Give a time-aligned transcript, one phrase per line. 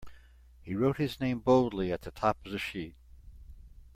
[0.63, 2.95] He wrote his name boldly at the top of the sheet.